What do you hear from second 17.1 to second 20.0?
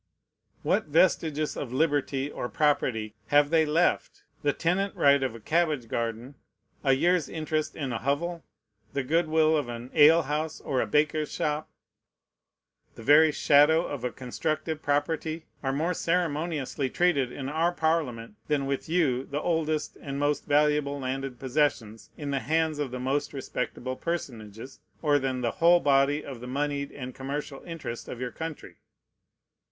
in our Parliament than with you the oldest